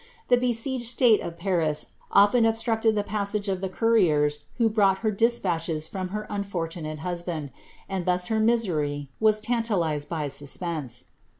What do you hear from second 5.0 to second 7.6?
her despatches from ler unfortunate husband,